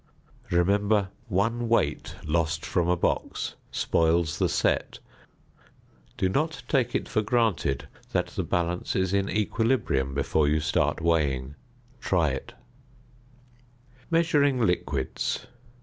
[0.49, 4.97] Remember one weight lost from a box spoils the set.
[6.17, 11.01] Do not take it for granted that the balance is in equilibrium before you start
[11.01, 11.53] weighing:
[11.99, 12.55] try it.
[13.91, 14.09] [Illustration: FIG.
[14.09, 15.47] 26.] ~Measuring Liquids.